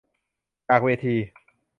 [0.67, 1.15] จากเวที